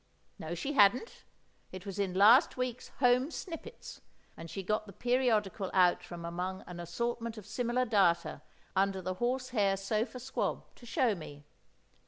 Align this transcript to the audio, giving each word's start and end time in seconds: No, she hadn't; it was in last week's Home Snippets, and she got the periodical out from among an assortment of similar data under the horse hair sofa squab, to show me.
No, 0.39 0.55
she 0.55 0.73
hadn't; 0.73 1.25
it 1.71 1.85
was 1.85 1.99
in 1.99 2.15
last 2.15 2.57
week's 2.57 2.87
Home 3.01 3.29
Snippets, 3.29 4.01
and 4.35 4.49
she 4.49 4.63
got 4.63 4.87
the 4.87 4.93
periodical 4.93 5.69
out 5.75 6.01
from 6.01 6.25
among 6.25 6.63
an 6.65 6.79
assortment 6.79 7.37
of 7.37 7.45
similar 7.45 7.85
data 7.85 8.41
under 8.75 8.99
the 8.99 9.13
horse 9.21 9.49
hair 9.49 9.77
sofa 9.77 10.19
squab, 10.19 10.63
to 10.73 10.87
show 10.87 11.13
me. 11.13 11.43